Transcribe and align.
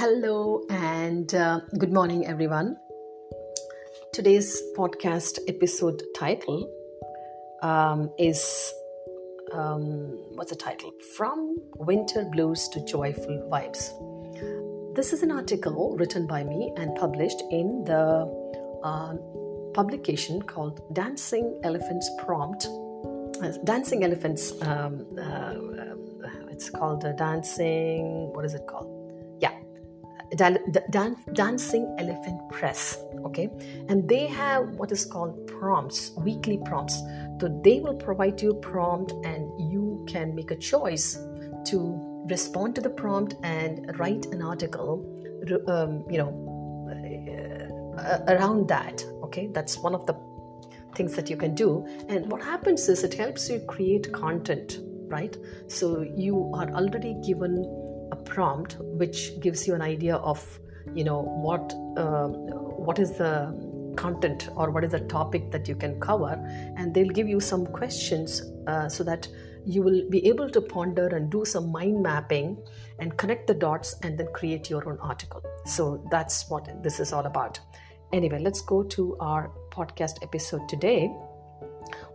Hello 0.00 0.64
and 0.70 1.34
uh, 1.34 1.60
good 1.76 1.92
morning, 1.92 2.26
everyone. 2.26 2.78
Today's 4.14 4.62
podcast 4.74 5.38
episode 5.46 6.02
title 6.16 6.70
um, 7.60 8.10
is 8.18 8.72
um, 9.52 10.16
what's 10.36 10.52
the 10.52 10.56
title? 10.56 10.90
From 11.18 11.58
Winter 11.76 12.24
Blues 12.32 12.66
to 12.68 12.82
Joyful 12.86 13.46
Vibes. 13.52 13.92
This 14.96 15.12
is 15.12 15.22
an 15.22 15.30
article 15.30 15.94
written 15.98 16.26
by 16.26 16.44
me 16.44 16.72
and 16.78 16.96
published 16.96 17.42
in 17.50 17.84
the 17.84 18.24
uh, 18.82 19.16
publication 19.74 20.40
called 20.40 20.80
Dancing 20.94 21.60
Elephants 21.62 22.08
Prompt. 22.24 22.66
Uh, 23.42 23.52
Dancing 23.64 24.02
Elephants, 24.02 24.54
um, 24.62 25.06
uh, 25.22 25.56
it's 26.50 26.70
called 26.70 27.04
Dancing, 27.18 28.32
what 28.32 28.46
is 28.46 28.54
it 28.54 28.66
called? 28.66 28.99
Dancing 30.36 31.94
Elephant 31.98 32.40
Press. 32.50 32.98
Okay, 33.24 33.50
and 33.88 34.08
they 34.08 34.26
have 34.26 34.74
what 34.76 34.92
is 34.92 35.04
called 35.04 35.46
prompts, 35.46 36.12
weekly 36.16 36.58
prompts. 36.64 37.00
So 37.40 37.60
they 37.64 37.80
will 37.80 37.94
provide 37.94 38.40
you 38.40 38.50
a 38.50 38.54
prompt, 38.54 39.12
and 39.24 39.50
you 39.70 40.04
can 40.08 40.34
make 40.34 40.50
a 40.50 40.56
choice 40.56 41.18
to 41.66 42.24
respond 42.28 42.74
to 42.76 42.80
the 42.80 42.90
prompt 42.90 43.34
and 43.42 43.98
write 43.98 44.26
an 44.26 44.42
article. 44.42 45.06
Um, 45.68 46.04
you 46.10 46.18
know, 46.18 46.32
uh, 47.98 48.18
around 48.28 48.68
that. 48.68 49.04
Okay, 49.24 49.48
that's 49.52 49.78
one 49.78 49.94
of 49.94 50.06
the 50.06 50.14
things 50.94 51.14
that 51.16 51.30
you 51.30 51.36
can 51.36 51.54
do. 51.54 51.86
And 52.08 52.30
what 52.30 52.42
happens 52.42 52.88
is 52.88 53.04
it 53.04 53.14
helps 53.14 53.48
you 53.48 53.60
create 53.60 54.12
content, 54.12 54.80
right? 55.08 55.36
So 55.68 56.02
you 56.02 56.50
are 56.54 56.68
already 56.70 57.14
given 57.26 57.64
a 58.12 58.16
prompt 58.16 58.76
which 58.80 59.38
gives 59.40 59.66
you 59.66 59.74
an 59.74 59.82
idea 59.82 60.16
of 60.16 60.60
you 60.94 61.04
know 61.04 61.22
what 61.22 61.72
uh, 61.96 62.28
what 62.28 62.98
is 62.98 63.12
the 63.12 63.54
content 63.96 64.48
or 64.56 64.70
what 64.70 64.84
is 64.84 64.92
the 64.92 65.00
topic 65.00 65.50
that 65.50 65.68
you 65.68 65.74
can 65.74 66.00
cover. 66.00 66.32
And 66.76 66.94
they'll 66.94 67.16
give 67.20 67.28
you 67.28 67.40
some 67.40 67.66
questions 67.66 68.42
uh, 68.66 68.88
so 68.88 69.04
that 69.04 69.28
you 69.66 69.82
will 69.82 70.08
be 70.08 70.26
able 70.26 70.48
to 70.50 70.60
ponder 70.60 71.06
and 71.08 71.30
do 71.30 71.44
some 71.44 71.70
mind 71.70 72.02
mapping 72.02 72.56
and 72.98 73.16
connect 73.18 73.46
the 73.46 73.54
dots 73.54 73.96
and 74.02 74.18
then 74.18 74.28
create 74.32 74.70
your 74.70 74.88
own 74.88 74.98
article. 75.00 75.42
So 75.66 76.02
that's 76.10 76.48
what 76.48 76.82
this 76.82 76.98
is 77.00 77.12
all 77.12 77.26
about. 77.26 77.60
Anyway 78.12 78.40
let's 78.40 78.60
go 78.60 78.82
to 78.82 79.16
our 79.20 79.50
podcast 79.70 80.22
episode 80.22 80.68
today. 80.68 81.12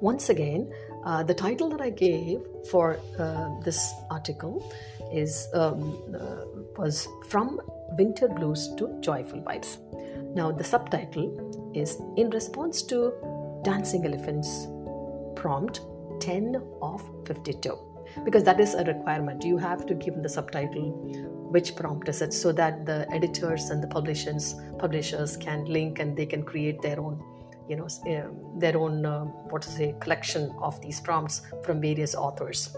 Once 0.02 0.30
again 0.30 0.72
uh, 1.06 1.24
the 1.24 1.34
title 1.34 1.70
that 1.70 1.82
i 1.82 1.90
gave 1.90 2.40
for 2.70 3.00
uh, 3.20 3.50
this 3.62 3.94
article 4.10 4.56
is 5.12 5.48
um, 5.54 6.02
uh, 6.20 6.46
was 6.78 7.08
from 7.28 7.60
winter 7.98 8.28
blues 8.28 8.74
to 8.76 8.98
joyful 9.00 9.40
vibes. 9.42 9.78
Now 10.36 10.52
the 10.52 10.64
subtitle 10.64 11.72
is 11.74 11.98
in 12.18 12.30
response 12.30 12.82
to 12.84 13.14
dancing 13.64 14.06
elephants 14.06 14.68
prompt 15.36 15.82
10 16.20 16.62
of 16.82 17.02
52 17.26 17.78
because 18.24 18.44
that 18.44 18.60
is 18.60 18.74
a 18.74 18.84
requirement. 18.84 19.44
You 19.44 19.58
have 19.58 19.86
to 19.88 19.94
give 19.94 20.22
the 20.22 20.30
subtitle 20.30 20.92
which 21.52 21.76
prompt 21.76 22.10
is 22.10 22.22
it 22.22 22.34
so 22.34 22.52
that 22.52 22.86
the 22.86 23.08
editors 23.12 23.70
and 23.70 23.82
the 23.82 23.88
publishers 23.88 24.56
publishers 24.80 25.38
can 25.38 25.66
link 25.66 26.00
and 26.00 26.18
they 26.18 26.26
can 26.26 26.44
create 26.44 26.82
their 26.82 27.00
own 27.00 27.24
you 27.70 27.76
know 27.76 27.88
um, 28.08 28.60
their 28.60 28.78
own 28.78 29.06
uh, 29.06 29.24
what 29.50 29.62
to 29.64 29.70
say 29.70 29.96
collection 30.00 30.54
of 30.60 30.80
these 30.82 31.00
prompts 31.00 31.42
from 31.64 31.82
various 31.82 32.16
authors. 32.16 32.76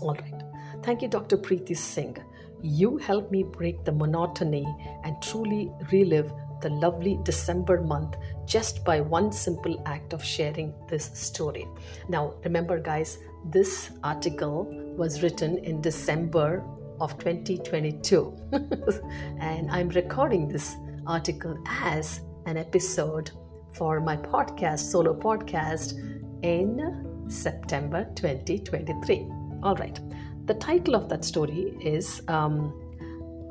All 0.00 0.14
right. 0.14 0.42
Thank 0.82 1.02
you 1.02 1.08
dr 1.08 1.36
preeti 1.38 1.76
singh. 1.76 2.16
You 2.62 2.96
help 2.98 3.30
me 3.30 3.42
break 3.42 3.84
the 3.84 3.92
monotony 3.92 4.66
and 5.04 5.20
truly 5.22 5.72
relive 5.92 6.32
the 6.60 6.70
lovely 6.70 7.18
December 7.22 7.80
month 7.80 8.16
just 8.46 8.84
by 8.84 9.00
one 9.00 9.32
simple 9.32 9.82
act 9.86 10.12
of 10.12 10.22
sharing 10.22 10.74
this 10.88 11.10
story. 11.14 11.66
Now, 12.08 12.34
remember, 12.44 12.78
guys, 12.78 13.18
this 13.44 13.90
article 14.04 14.66
was 14.96 15.22
written 15.22 15.58
in 15.58 15.80
December 15.80 16.62
of 17.00 17.16
2022, 17.18 18.36
and 19.40 19.70
I'm 19.70 19.88
recording 19.88 20.48
this 20.48 20.76
article 21.06 21.56
as 21.66 22.20
an 22.44 22.58
episode 22.58 23.30
for 23.72 24.00
my 24.00 24.16
podcast, 24.16 24.90
solo 24.90 25.14
podcast, 25.14 25.94
in 26.42 27.26
September 27.28 28.04
2023. 28.16 29.28
All 29.62 29.76
right, 29.76 29.98
the 30.46 30.54
title 30.54 30.96
of 30.96 31.08
that 31.08 31.24
story 31.24 31.76
is 31.80 32.22
um, 32.28 32.72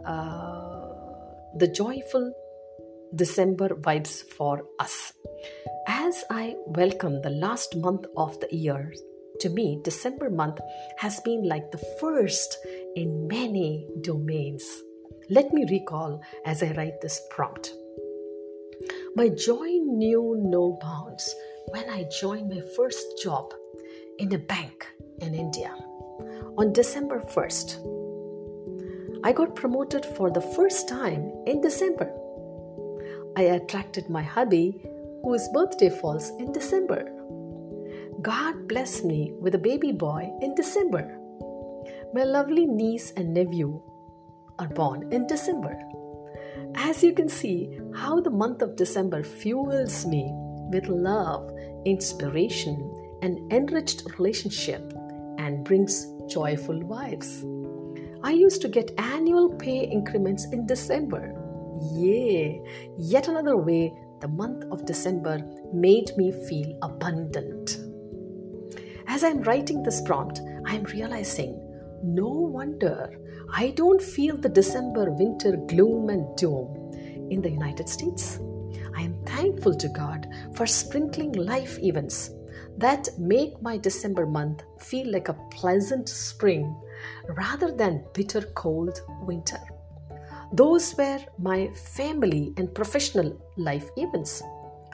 uh, 0.06 0.90
The 1.56 1.68
Joyful 1.68 2.34
December 3.16 3.70
vibes 3.70 4.24
for 4.24 4.64
us. 4.80 5.14
As 5.88 6.24
I 6.30 6.56
welcome 6.68 7.22
the 7.22 7.30
last 7.30 7.76
month 7.76 8.06
of 8.18 8.40
the 8.40 8.56
year, 8.56 8.94
to 9.40 9.50
me, 9.50 9.80
December 9.84 10.30
month 10.30 10.60
has 10.98 11.20
been 11.22 11.48
like 11.48 11.72
the 11.72 11.82
first 12.00 12.58
in 12.96 13.28
many 13.28 13.88
domains. 14.02 14.64
Let 15.30 15.54
me 15.54 15.66
recall 15.70 16.22
as 16.46 16.62
I 16.62 16.74
write 16.74 17.02
this 17.02 17.22
prompt. 17.30 17.74
My 19.16 19.30
joy 19.30 19.68
knew 19.84 20.38
no 20.40 20.78
bounds 20.80 21.34
when 21.70 21.90
I 21.90 22.08
joined 22.22 22.50
my 22.50 22.62
first 22.76 23.22
job 23.24 23.54
in 24.20 24.32
a 24.34 24.38
bank 24.38 24.88
in 25.20 25.34
India 25.34 25.74
on 26.58 26.74
December 26.74 27.20
1st. 27.20 27.80
I 29.24 29.32
got 29.32 29.56
promoted 29.56 30.06
for 30.06 30.30
the 30.30 30.42
first 30.42 30.88
time 30.88 31.32
in 31.48 31.60
December. 31.60 32.14
I 33.36 33.44
attracted 33.58 34.10
my 34.10 34.22
hubby, 34.22 34.80
whose 35.24 35.50
birthday 35.50 35.90
falls 35.90 36.30
in 36.38 36.52
December. 36.52 37.10
God 38.22 38.68
blessed 38.68 39.06
me 39.06 39.34
with 39.40 39.56
a 39.56 39.66
baby 39.70 39.92
boy 39.92 40.30
in 40.42 40.54
December. 40.54 41.18
My 42.14 42.26
lovely 42.26 42.68
niece 42.68 43.12
and 43.18 43.34
nephew 43.34 43.82
are 44.60 44.68
born 44.68 45.12
in 45.12 45.26
December. 45.26 45.80
As 46.82 47.04
you 47.04 47.14
can 47.14 47.28
see, 47.28 47.78
how 47.94 48.22
the 48.22 48.30
month 48.30 48.62
of 48.62 48.78
December 48.78 49.22
fuels 49.22 50.06
me 50.06 50.32
with 50.72 50.88
love, 50.88 51.52
inspiration, 51.84 52.78
and 53.22 53.52
enriched 53.52 54.04
relationship 54.18 54.94
and 55.38 55.66
brings 55.66 56.08
joyful 56.30 56.80
vibes. 56.80 57.44
I 58.24 58.32
used 58.32 58.62
to 58.62 58.70
get 58.70 58.98
annual 58.98 59.50
pay 59.56 59.84
increments 59.84 60.46
in 60.54 60.66
December. 60.66 61.36
Yay! 61.96 62.62
Yet 62.98 63.28
another 63.28 63.58
way 63.58 63.94
the 64.22 64.30
month 64.30 64.64
of 64.72 64.86
December 64.86 65.44
made 65.74 66.12
me 66.16 66.32
feel 66.48 66.78
abundant. 66.82 67.78
As 69.06 69.26
I'm 69.26 69.42
writing 69.42 69.84
this 69.84 70.02
prompt, 70.02 70.40
I'm 70.66 70.84
realizing 70.84 71.60
no 72.04 72.28
wonder 72.28 73.20
I 73.52 73.72
don't 73.72 74.02
feel 74.02 74.38
the 74.38 74.50
December 74.50 75.12
winter 75.12 75.58
gloom 75.68 76.10
and 76.10 76.36
doom 76.38 76.92
in 77.32 77.42
the 77.42 77.50
United 77.50 77.90
States. 77.90 78.40
I 78.96 79.02
am 79.02 79.24
thankful 79.26 79.76
to 79.76 79.88
God 79.90 80.28
for 80.54 80.66
sprinkling 80.66 81.32
life 81.34 81.80
events 81.80 82.32
that 82.78 83.10
make 83.18 83.62
my 83.62 83.78
December 83.78 84.26
month 84.26 84.64
feel 84.80 85.12
like 85.12 85.30
a 85.30 85.38
pleasant 85.52 86.08
spring 86.08 86.76
rather 87.30 87.72
than 87.72 88.06
bitter 88.14 88.42
cold 88.56 89.02
winter. 89.22 89.60
Those 90.54 90.96
were 90.98 91.20
my 91.38 91.70
family 91.76 92.54
and 92.58 92.74
professional 92.74 93.38
life 93.58 93.90
events. 93.98 94.42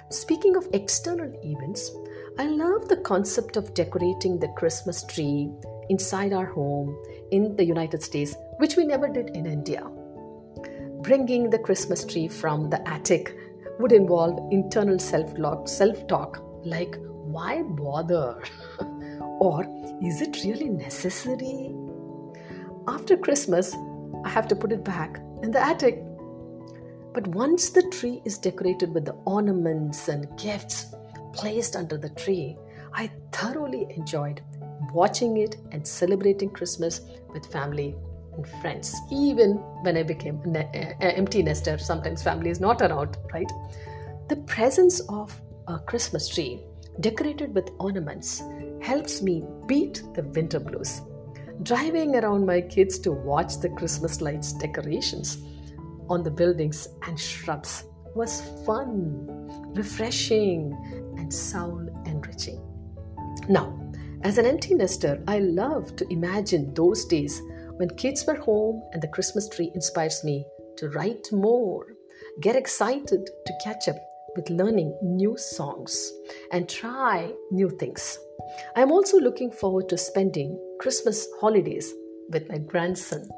Speaking 0.10 0.56
of 0.56 0.68
external 0.74 1.32
events, 1.44 1.92
I 2.38 2.48
love 2.48 2.88
the 2.88 2.98
concept 2.98 3.58
of 3.58 3.74
decorating 3.74 4.40
the 4.40 4.50
Christmas 4.50 5.04
tree 5.04 5.50
inside 5.90 6.34
our 6.34 6.46
home 6.46 6.98
in 7.32 7.56
the 7.56 7.66
United 7.66 8.02
States, 8.04 8.36
which 8.58 8.76
we 8.76 8.86
never 8.86 9.08
did 9.08 9.30
in 9.30 9.46
India. 9.46 9.88
Bringing 11.02 11.50
the 11.50 11.60
Christmas 11.60 12.04
tree 12.06 12.28
from 12.28 12.70
the 12.70 12.88
attic 12.88 13.36
would 13.80 13.92
involve 13.92 14.52
internal 14.52 14.98
self-talk, 15.00 15.68
self-talk 15.68 16.42
like 16.64 16.96
why 17.26 17.64
bother? 17.64 18.42
or 19.40 19.66
is 20.02 20.22
it 20.22 20.44
really 20.44 20.70
necessary? 20.70 21.76
After 22.88 23.18
Christmas, 23.18 23.76
I 24.24 24.30
have 24.30 24.48
to 24.50 24.56
put 24.56 24.72
it 24.72 24.84
back 24.84 25.20
in 25.44 25.52
the 25.52 25.64
attic. 25.64 26.04
But 27.14 27.28
once 27.28 27.70
the 27.70 27.84
tree 27.90 28.22
is 28.26 28.38
decorated 28.38 28.94
with 28.94 29.06
the 29.06 29.16
ornaments 29.26 30.08
and 30.08 30.38
gifts 30.38 30.94
placed 31.34 31.76
under 31.76 31.98
the 31.98 32.10
tree, 32.10 32.58
I 32.94 33.12
thoroughly 33.32 33.88
enjoyed 33.90 34.42
watching 34.96 35.38
it 35.38 35.58
and 35.72 35.86
celebrating 35.86 36.50
Christmas 36.50 37.02
with 37.34 37.46
family 37.52 37.96
and 38.36 38.48
friends. 38.62 38.96
Even 39.12 39.58
when 39.84 39.98
I 39.98 40.04
became 40.04 40.40
an 40.46 40.56
uh, 40.56 40.60
uh, 40.74 41.12
empty 41.22 41.44
nester, 41.44 41.78
sometimes 41.78 42.24
family 42.24 42.50
is 42.50 42.60
not 42.60 42.82
around, 42.82 43.18
right? 43.34 43.52
The 44.30 44.38
presence 44.38 45.02
of 45.02 45.40
a 45.68 45.80
Christmas 45.80 46.30
tree 46.30 46.62
decorated 47.02 47.54
with 47.54 47.70
ornaments 47.80 48.42
helps 48.82 49.22
me 49.22 49.44
beat 49.68 50.02
the 50.14 50.24
winter 50.24 50.60
blues. 50.60 51.02
Driving 51.64 52.16
around 52.16 52.46
my 52.46 52.62
kids 52.62 53.00
to 53.00 53.12
watch 53.12 53.60
the 53.60 53.70
Christmas 53.70 54.22
lights 54.22 54.54
decorations 54.54 55.38
on 56.10 56.24
the 56.24 56.32
buildings 56.32 56.88
and 57.08 57.20
shrubs 57.20 57.84
was 58.16 58.42
fun, 58.66 59.28
refreshing, 59.76 60.74
and 61.18 61.34
soul 61.34 61.88
enriching. 62.06 62.62
Now, 63.50 63.85
as 64.26 64.40
an 64.40 64.46
empty 64.48 64.74
nester, 64.74 65.22
I 65.28 65.38
love 65.38 65.96
to 65.98 66.12
imagine 66.12 66.74
those 66.74 67.06
days 67.06 67.44
when 67.78 67.90
kids 67.92 68.26
were 68.26 68.34
home 68.34 68.82
and 68.92 69.00
the 69.00 69.08
Christmas 69.10 69.48
tree 69.48 69.72
inspires 69.76 70.24
me 70.24 70.48
to 70.78 70.90
write 70.90 71.32
more, 71.32 71.86
get 72.42 72.56
excited 72.56 73.30
to 73.46 73.54
catch 73.64 73.88
up 73.88 73.98
with 74.36 74.50
learning 74.50 74.98
new 75.04 75.38
songs 75.38 76.12
and 76.52 76.68
try 76.68 77.32
new 77.52 77.70
things. 77.70 78.18
I'm 78.76 78.92
also 78.92 79.20
looking 79.20 79.52
forward 79.52 79.90
to 79.90 79.98
spending 79.98 80.60
Christmas 80.80 81.28
holidays 81.40 81.94
with 82.30 82.50
my 82.50 82.58
grandson. 82.58 83.30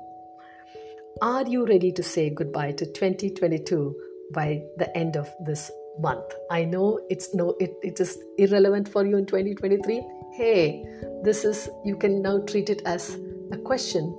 Are 1.22 1.46
you 1.46 1.66
ready 1.66 1.92
to 1.92 2.02
say 2.02 2.30
goodbye 2.30 2.72
to 2.72 2.86
2022 2.86 3.94
by 4.34 4.64
the 4.78 4.98
end 4.98 5.18
of 5.18 5.30
this 5.46 5.70
month? 6.00 6.34
I 6.50 6.64
know 6.64 7.02
it's 7.10 7.36
no 7.36 7.58
it, 7.60 7.74
it 7.84 8.00
is 8.00 8.18
irrelevant 8.38 8.88
for 8.88 9.06
you 9.06 9.18
in 9.18 9.26
2023. 9.26 10.02
Hey, 10.38 10.86
this 11.24 11.44
is 11.44 11.68
you 11.84 11.96
can 11.96 12.22
now 12.22 12.38
treat 12.46 12.70
it 12.70 12.84
as 12.86 13.18
a 13.52 13.58
question 13.58 14.16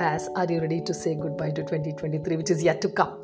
as 0.00 0.26
are 0.34 0.46
you 0.50 0.58
ready 0.58 0.80
to 0.80 0.94
say 0.94 1.14
goodbye 1.14 1.50
to 1.50 1.60
2023 1.60 2.36
which 2.38 2.48
is 2.48 2.62
yet 2.62 2.80
to 2.80 2.88
come 2.88 3.18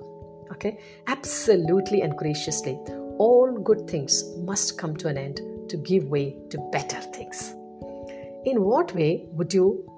okay? 0.52 0.78
Absolutely 1.06 2.02
and 2.02 2.14
graciously 2.14 2.74
all 3.16 3.58
good 3.64 3.88
things 3.88 4.22
must 4.44 4.76
come 4.76 4.94
to 4.98 5.08
an 5.08 5.16
end 5.16 5.40
to 5.70 5.78
give 5.78 6.04
way 6.08 6.36
to 6.50 6.58
better 6.72 7.00
things. 7.00 7.54
In 8.44 8.60
what 8.60 8.94
way 8.94 9.30
would 9.32 9.54
you 9.54 9.90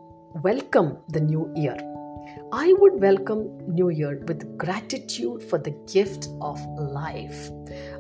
welcome 0.45 0.99
the 1.09 1.21
new 1.21 1.53
year? 1.57 1.77
I 2.53 2.73
would 2.79 3.01
welcome 3.01 3.59
New 3.67 3.91
Year 3.91 4.23
with 4.29 4.57
gratitude 4.57 5.43
for 5.43 5.59
the 5.59 5.77
gift 5.93 6.29
of 6.41 6.65
life. 6.79 7.51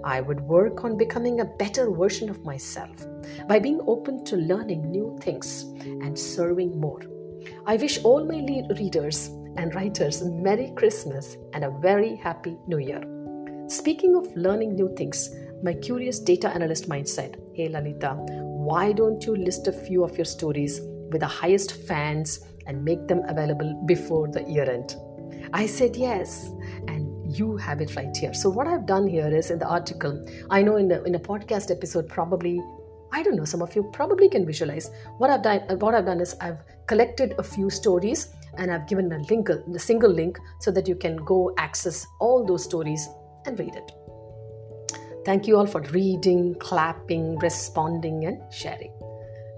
I 0.04 0.20
would 0.20 0.40
work 0.40 0.84
on 0.84 0.96
becoming 0.96 1.40
a 1.40 1.44
better 1.44 1.90
version 1.90 2.30
of 2.30 2.44
myself 2.44 3.04
by 3.46 3.58
being 3.58 3.80
open 3.86 4.24
to 4.24 4.36
learning 4.36 4.90
new 4.90 5.18
things 5.20 5.62
and 5.80 6.18
serving 6.18 6.78
more. 6.78 7.00
I 7.66 7.76
wish 7.76 8.02
all 8.04 8.24
my 8.24 8.40
readers 8.78 9.28
and 9.56 9.74
writers 9.74 10.22
Merry 10.22 10.72
Christmas 10.76 11.36
and 11.52 11.64
a 11.64 11.70
very 11.80 12.16
Happy 12.16 12.56
New 12.66 12.78
Year. 12.78 13.02
Speaking 13.68 14.16
of 14.16 14.34
learning 14.36 14.74
new 14.74 14.94
things, 14.96 15.34
my 15.62 15.74
curious 15.74 16.18
data 16.18 16.48
analyst 16.48 16.88
mind 16.88 17.08
said, 17.08 17.40
Hey 17.54 17.68
Lalitha, 17.68 18.16
why 18.68 18.92
don't 18.92 19.24
you 19.24 19.36
list 19.36 19.66
a 19.66 19.72
few 19.72 20.04
of 20.04 20.16
your 20.16 20.24
stories 20.24 20.80
with 21.10 21.20
the 21.20 21.26
highest 21.26 21.86
fans 21.86 22.40
and 22.66 22.84
make 22.84 23.06
them 23.08 23.22
available 23.28 23.82
before 23.86 24.28
the 24.28 24.42
year 24.44 24.70
end? 24.70 24.96
I 25.52 25.66
said 25.66 25.96
yes, 25.96 26.52
and 26.88 27.36
you 27.36 27.56
have 27.56 27.80
it 27.80 27.96
right 27.96 28.14
here. 28.16 28.34
So, 28.34 28.50
what 28.50 28.66
I've 28.66 28.86
done 28.86 29.06
here 29.06 29.28
is 29.28 29.50
in 29.50 29.58
the 29.58 29.66
article, 29.66 30.24
I 30.50 30.62
know 30.62 30.76
in, 30.76 30.88
the, 30.88 31.02
in 31.04 31.14
a 31.14 31.18
podcast 31.18 31.70
episode, 31.70 32.08
probably 32.08 32.60
I 33.12 33.22
don't 33.22 33.36
know, 33.36 33.44
some 33.44 33.62
of 33.62 33.74
you 33.74 33.84
probably 33.92 34.28
can 34.28 34.44
visualize. 34.44 34.90
What 35.18 35.30
I've 35.30 35.42
done, 35.42 35.60
what 35.78 35.94
I've 35.94 36.06
done 36.06 36.20
is 36.20 36.34
I've 36.40 36.58
collected 36.86 37.34
a 37.38 37.42
few 37.42 37.70
stories 37.70 38.34
and 38.56 38.70
I've 38.70 38.86
given 38.86 39.10
a 39.12 39.18
link, 39.30 39.48
a 39.48 39.78
single 39.78 40.10
link, 40.10 40.38
so 40.60 40.70
that 40.72 40.88
you 40.88 40.94
can 40.94 41.16
go 41.16 41.54
access 41.58 42.06
all 42.20 42.44
those 42.44 42.64
stories 42.64 43.08
and 43.46 43.58
read 43.58 43.74
it. 43.74 43.92
Thank 45.24 45.46
you 45.46 45.56
all 45.56 45.66
for 45.66 45.80
reading, 45.92 46.54
clapping, 46.58 47.38
responding, 47.38 48.24
and 48.24 48.52
sharing. 48.52 48.97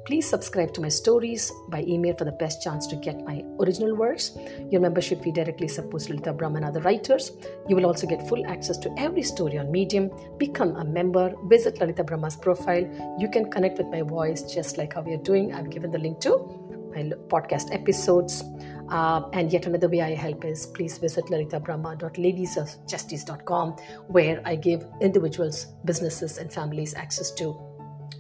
Please 0.07 0.29
subscribe 0.29 0.73
to 0.75 0.81
my 0.81 0.89
stories 0.89 1.53
by 1.69 1.83
email 1.83 2.17
for 2.17 2.25
the 2.25 2.33
best 2.33 2.63
chance 2.63 2.87
to 2.89 2.97
get 2.97 3.25
my 3.25 3.45
original 3.61 3.95
works. 3.95 4.37
Your 4.71 4.81
membership 4.81 5.23
fee 5.23 5.31
directly 5.31 5.69
supports 5.69 6.09
Lalitha 6.09 6.37
Brahma 6.37 6.57
and 6.57 6.65
other 6.65 6.81
writers. 6.81 7.33
You 7.69 7.77
will 7.77 7.87
also 7.87 8.07
get 8.07 8.29
full 8.29 8.45
access 8.47 8.77
to 8.79 8.93
every 8.99 9.23
story 9.23 9.59
on 9.59 9.71
Medium. 9.71 10.11
Become 10.39 10.77
a 10.77 10.85
member. 10.85 11.35
Visit 11.45 11.77
Lalitha 11.77 12.05
Brahma's 12.05 12.37
profile. 12.37 12.85
You 13.19 13.29
can 13.29 13.51
connect 13.51 13.79
with 13.79 13.89
my 13.89 14.03
voice 14.03 14.43
just 14.43 14.79
like 14.79 14.95
how 14.95 15.03
we 15.03 15.13
are 15.13 15.23
doing. 15.23 15.55
I've 15.55 15.71
given 15.71 15.91
the 15.91 15.99
link 15.99 16.21
to 16.21 16.61
my 16.95 17.03
podcast 17.29 17.73
episodes. 17.73 18.45
Uh, 18.89 19.29
and 19.33 19.53
yet 19.53 19.67
another 19.67 19.89
way 19.89 20.03
I 20.03 20.15
help 20.15 20.45
is 20.45 20.67
please 20.67 20.99
visit 20.99 21.25
lalitabrahma.ladiesofjustice.com 21.27 23.77
where 24.09 24.43
I 24.45 24.57
give 24.57 24.85
individuals, 25.01 25.67
businesses, 25.85 26.39
and 26.39 26.53
families 26.53 26.95
access 26.95 27.31
to 27.33 27.70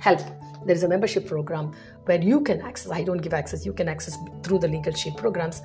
help. 0.00 0.20
There 0.66 0.76
is 0.76 0.82
a 0.82 0.88
membership 0.88 1.26
program 1.26 1.72
where 2.04 2.20
you 2.20 2.40
can 2.40 2.60
access 2.60 2.90
i 2.92 3.02
don't 3.02 3.22
give 3.26 3.32
access 3.32 3.64
you 3.64 3.72
can 3.72 3.88
access 3.88 4.16
through 4.42 4.58
the 4.58 4.68
legal 4.68 4.92
shield 4.92 5.16
programs 5.16 5.62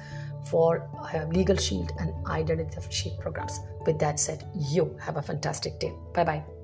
for 0.52 0.88
uh, 1.14 1.26
legal 1.40 1.56
shield 1.56 1.92
and 2.00 2.14
identity 2.28 2.78
shield 2.90 3.20
programs. 3.20 3.60
With 3.86 3.98
that 4.00 4.20
said 4.20 4.48
you 4.56 4.96
have 5.02 5.18
a 5.18 5.22
fantastic 5.22 5.80
day. 5.80 5.94
Bye 6.14 6.24
bye 6.24 6.55